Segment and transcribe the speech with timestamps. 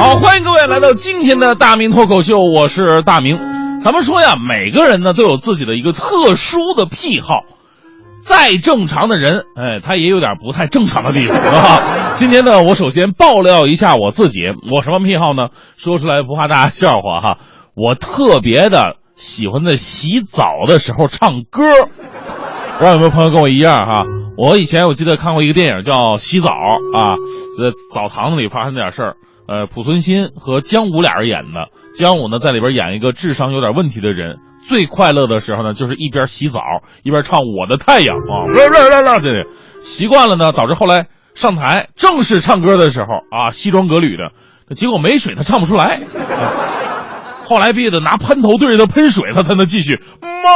[0.00, 3.38] 好，欢迎各位来到今天的大明脱口秀，我是大明。
[3.82, 7.42] 咱们说呀，每个人呢都有自己的一个特殊的癖好，
[8.22, 11.82] 再正常的人，哎，他也有点不太正常的地方啊。
[12.16, 14.40] 今天呢，我首先爆料一下我自己，
[14.72, 15.48] 我什么癖好呢？
[15.76, 17.36] 说出来不怕大家笑话哈，
[17.74, 21.60] 我特别的喜欢在洗澡的时候唱歌。
[22.78, 24.04] 不知道有没有朋友跟我一样哈？
[24.38, 26.48] 我以前我记得看过一个电影叫《洗澡》
[26.98, 27.16] 啊，
[27.58, 29.16] 在澡堂子里发生点事儿。
[29.50, 36.60] 呃，濮存昕和姜武俩人演的，姜武呢在里边演一个智商有点问题的人，最快乐的时候呢，就是一边洗澡
[37.02, 39.28] 一边唱《我的太阳》啊，啦啦啦啦这
[39.82, 44.30] 习惯了呢，导致后来上台正式唱歌的时候啊，西装革履的，
[44.76, 45.98] 结果没水他唱不出来，
[47.44, 50.00] 后来逼得拿喷头对着他喷水，他才能继续。
[50.20, 50.52] 马拉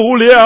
[0.00, 0.40] 那流量。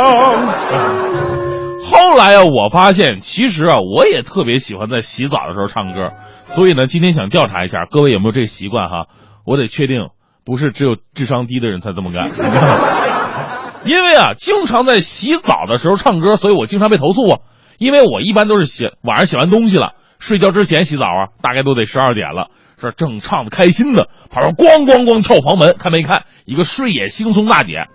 [1.84, 6.12] 后来啊，我发现其实啊，我也特别喜欢在洗澡的时候唱歌。
[6.44, 9.06] 所以呢，今天想调查一下各位有没有这个习惯哈？
[9.46, 10.08] 我得确定
[10.44, 12.30] 不是只有智商低的人才这么干。
[13.84, 17.39] 因为啊，经常在洗澡的时候唱歌，所以我经常被投诉啊。
[17.78, 22.48] 因为我一般都是洗晚上洗完东西了，睡觉之前洗澡啊，大概都得十二点了。
[22.80, 26.24] 这正唱的开心的，旁边咣咣咣敲房门，看没看？
[26.44, 27.86] 一个睡眼惺忪大姐，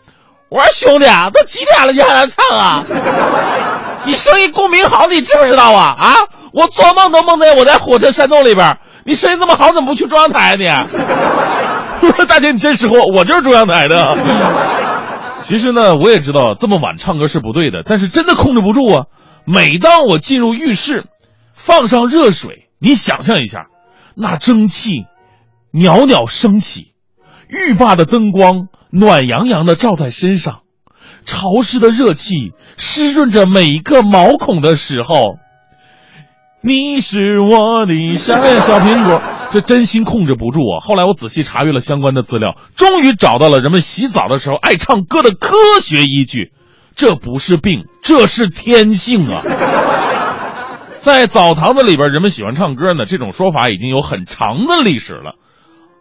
[0.50, 2.83] 我说兄弟啊，都几点了你还来唱啊？
[4.05, 5.95] 你声音共鸣好，你知不知道啊？
[5.97, 6.16] 啊，
[6.53, 10.88] 我做梦都梦见我在火车山洞里边，你声音那么好，怎么不去中央台呢？
[12.02, 14.17] 我说大姐，你真识货，我就是中央台的。
[15.44, 19.05] 其实呢，我也知道这么晚唱歌是不对的，但是真的控制不住啊。
[19.45, 21.05] 每当我进入浴室，
[21.53, 23.67] 放上热水，你想象一下。
[24.16, 25.05] 那蒸汽
[25.72, 26.94] 袅袅升起，
[27.47, 30.62] 浴霸的灯光暖洋洋的照在身上，
[31.26, 35.38] 潮湿的热气湿润着每一个毛孔的时候，
[36.61, 38.36] 你是我的小
[38.80, 39.22] 苹果。
[39.52, 40.77] 这真心控制不住啊！
[40.80, 46.52] 后来我仔细查阅了相关的资料，终于找到了人们洗澡的时候爱唱歌的科学依据。
[46.95, 49.42] 这不是病，这是天性啊！
[51.00, 53.06] 在澡堂子里边，人们喜欢唱歌呢。
[53.06, 55.33] 这种说法已经有很长的历史了。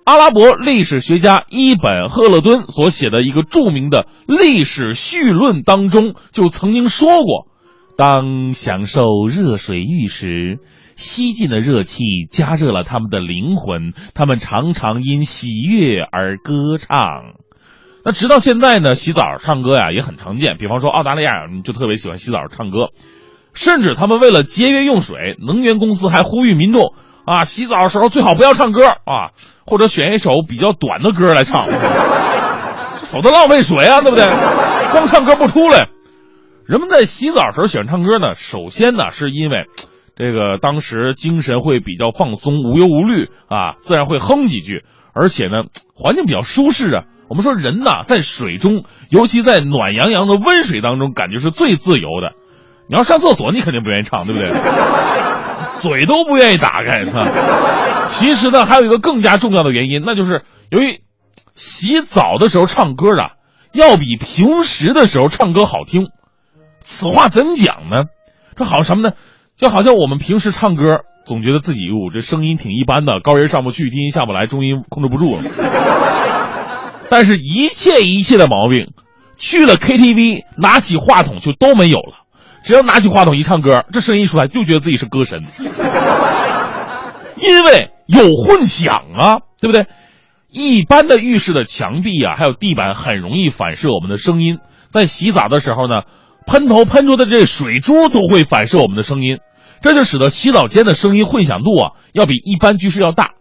[0.09, 7.47] 阿拉伯历史学家伊本赫勒敦所写的一个著名的历史序论当中，就曾经说过：
[7.95, 10.61] 当享受热水浴时，
[10.97, 16.97] 吸进的热气加热了他们的灵魂，他们常常因喜悦而歌唱。
[18.03, 20.57] 那直到现在呢，洗澡唱歌呀也很常见。
[20.57, 22.93] 比方说澳大利亚人就特别喜欢洗澡唱歌。
[23.53, 26.95] 甚至他们为了节约用水，能源公司还呼吁民众
[27.29, 29.31] 啊，洗澡的时候最好不要唱歌啊，
[29.67, 31.63] 或者选一首比较短的歌来唱，
[33.13, 34.27] 否则浪费水啊，对不对？
[34.93, 35.89] 光唱歌不出来。
[36.67, 39.67] 人们在洗澡的时候喜欢唱歌呢，首先呢是因为
[40.17, 44.85] 这个当时精神会比较放松，无忧无虑啊，自然会哼几句，
[45.15, 47.05] 而且呢环境比较舒适啊。
[47.29, 52.33] 我们说人呐在水中，尤其在暖洋洋的温水当中，感觉是最自由的。
[52.89, 54.49] 你要上厕所，你肯定不愿意唱，对不对？
[55.81, 57.05] 嘴都不愿意打开，
[58.07, 61.03] 其实呢，还有一个更加重要的原因，那就是由于
[61.55, 63.33] 洗澡的时候唱歌啊，
[63.73, 66.09] 要比平时的时候唱歌好听。
[66.81, 68.05] 此话怎讲呢？
[68.57, 69.15] 这好什么呢？
[69.57, 75.39] 就好像我们平时唱歌，总觉得自己哟，这声音挺一般的，高音上不去，低音下不来，中音控制不住。
[77.11, 78.93] 但是，一切一切的毛病，
[79.37, 82.28] 去了 KTV，拿起话筒就都没有了。
[82.63, 85.43] 只要拿起话筒一唱歌，这声音一出来就觉得自己是歌神，
[87.37, 89.87] 因为有混响啊，对不对？
[90.51, 94.59] 一般的浴室的墙壁啊，还有地板很容易反射我们的声音。
[94.89, 96.03] 在洗澡的时候呢，
[96.47, 99.39] 喷头喷出的这水珠都会反射我们的声音，
[99.83, 103.33] 这就使得洗澡间的声音混响度啊要比一般居室要大。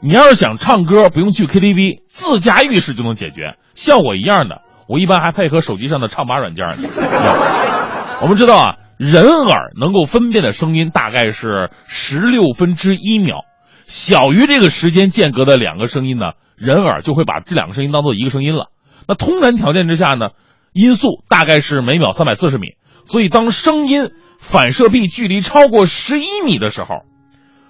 [0.00, 4.62] 你要是想唱歌，不用去 KTV，自家浴室就能解决，效果一样的。
[4.88, 6.88] 我一般还配合手机上的唱吧软件呢。
[8.22, 13.44] 我们知道啊，人耳能够分辨的声音大概是十六分之一秒，
[13.84, 18.68] 小于这个时间间隔的两个声音呢，人耳就会把这两个声音当做一个声音了。
[19.08, 20.28] 那通然条件之下呢，
[20.72, 27.02] 音速大概是每秒三百四十米，所以当声音反射壁距离超过十一米的时候，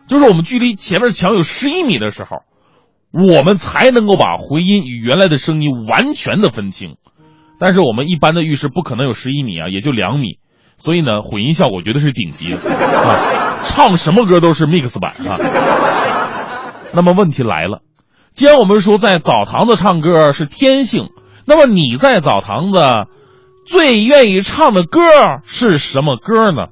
[0.06, 2.42] 就是我们距离前面墙有十一米的时候，
[3.10, 6.96] 我们才能够把回音与原来的声音完全的分清。
[7.58, 10.41] 但是我们一般的浴室不可能有十一米啊，也就两米。
[10.82, 13.62] 所以呢，混音效果绝对是顶级的啊！
[13.62, 15.38] 唱什么歌都是 mix 版啊。
[16.92, 17.82] 那么问题来了，
[18.34, 21.10] 既然我们说在澡堂子唱歌是天性，
[21.46, 22.80] 那么你在澡堂子
[23.64, 24.98] 最愿意唱的歌
[25.44, 26.66] 是什么歌呢？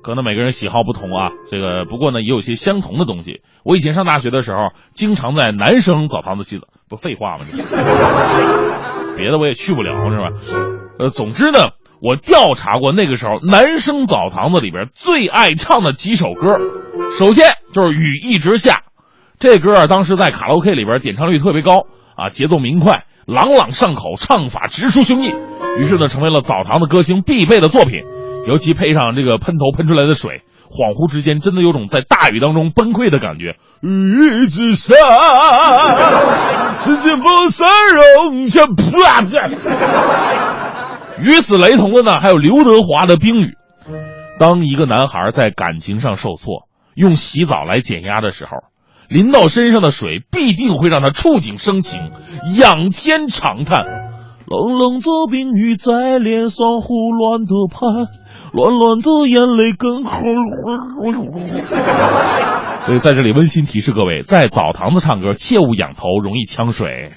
[0.00, 3.40] 可能每个人喜好不同啊，这个不过呢也有些相同的东西。
[3.64, 7.40] 我以前上大学的时候，经常在男生澡堂子洗澡，不废话吗？
[9.16, 10.28] 别的我也去不了是吧？
[11.00, 11.58] 呃，总之呢，
[12.02, 16.56] 我调查过那个时候男生澡堂子里边最爱唱的几首歌，
[17.10, 17.44] 首先
[17.74, 18.74] 就是《雨一直下》，
[19.38, 21.86] 这歌啊当时在卡拉 OK 里边点唱率特别高
[22.16, 25.34] 啊，节奏明快，朗朗上口，唱法直抒胸臆，
[25.78, 28.00] 于是呢成为了澡堂的歌星必备的作品。
[28.48, 33.56] 尤其配上这个喷头喷出来的水，恍惚之间真的有种在大雨当中崩溃的感觉。
[33.82, 34.94] 雨之下，
[36.78, 38.64] 时间不散融下，
[41.22, 43.56] 与此雷同的呢，还有刘德华的《冰雨》。
[44.38, 48.50] 当一个男孩在感情上受挫，用洗澡来减压的时候，
[49.08, 52.00] 淋到身上的水必定会让他触景生情，
[52.58, 53.84] 仰天长叹
[54.48, 57.80] ：“冷冷的冰雨在脸上胡乱的拍。”
[58.52, 60.02] 乱乱的眼泪跟
[62.84, 67.12] 所以在这里温馨提示各位，在澡堂子唱歌切勿仰头，容易呛水。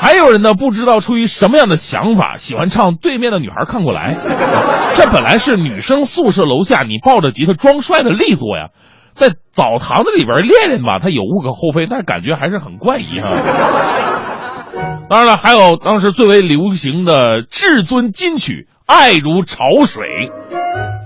[0.00, 4.16] 还有人呢，不知道出于什么样的想法，喜欢唱对面的女孩看过来。
[4.96, 8.68] 这本来是女生宿舍楼下你抱着吉他装帅的力作呀，
[9.12, 13.28] 在澡堂子里边练练吧，它有无可厚非，但感觉还是很怪异哈。
[15.10, 18.68] 当然了，还有当时最为流行的至尊金曲。
[18.86, 20.02] 爱如潮水，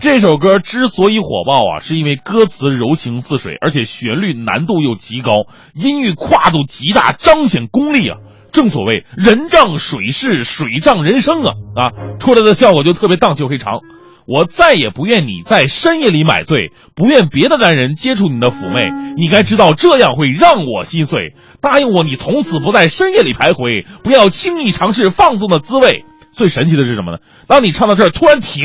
[0.00, 5.44] 这首歌之所以火爆啊，是因为歌词柔情似水，而且旋律难度又极高，
[5.74, 8.16] 音域跨度极大，彰显功力啊。
[8.54, 11.90] 正所谓人仗水势，水仗人生啊啊，
[12.20, 13.80] 出来的效果就特别荡气回肠。
[14.26, 18.86] 我再也不愿你在深夜里买醉，不愿别的男人接触你的妩媚，
[19.16, 21.34] 你该知道这样会让我心碎。
[21.60, 26.04] 答应我，你从此不在深夜里徘徊，不要轻易尝试放纵的滋味。
[26.32, 27.18] 最神奇的是什么呢？
[27.48, 28.64] 当你唱到这儿突然停，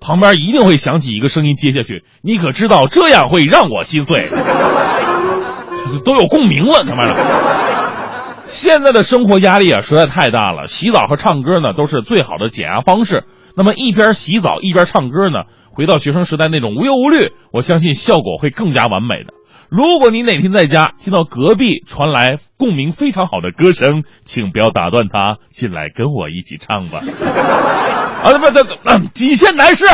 [0.00, 2.02] 旁边一定会响起一个声音接下去。
[2.20, 4.26] 你可知道这样会让我心碎？
[6.04, 7.63] 都有共鸣了，他妈的！
[8.46, 13.24] 现在的生活压力啊实在太大了，洗澡和唱歌呢都是最好的减压方式。
[13.56, 19.32] 那么一边洗澡一边唱歌呢，回到学生时代那种无忧无虑，我相信效果会更加完美的。
[19.70, 27.00] 如果你哪天在家听到隔壁传来共鸣非常好的歌声，请不要打断他，进来跟我一起唱吧。
[28.22, 29.86] 啊，不不，底线男士。